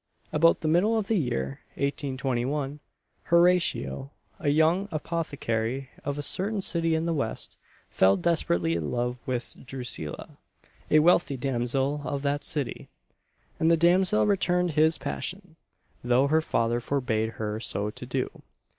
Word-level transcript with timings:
About 0.33 0.61
the 0.61 0.67
middle 0.67 0.97
of 0.97 1.07
the 1.09 1.15
year 1.19 1.59
1821, 1.75 2.79
Horatio, 3.25 4.09
a 4.39 4.49
young 4.49 4.89
apothecary, 4.91 5.91
of 6.03 6.17
a 6.17 6.23
certain 6.23 6.59
city 6.61 6.95
in 6.95 7.05
the 7.05 7.13
West, 7.13 7.55
fell 7.87 8.17
desperately 8.17 8.73
in 8.73 8.89
love 8.89 9.19
with 9.27 9.55
Drusilla, 9.63 10.39
a 10.89 10.97
wealthy 10.97 11.37
damsel 11.37 12.01
of 12.03 12.23
that 12.23 12.43
city; 12.43 12.89
and 13.59 13.69
the 13.69 13.77
damsel 13.77 14.25
returned 14.25 14.71
his 14.71 14.97
passion, 14.97 15.55
though 16.03 16.25
her 16.25 16.41
father 16.41 16.79
forbade 16.79 17.33
her 17.33 17.59
so 17.59 17.91
to 17.91 18.05
do. 18.07 18.41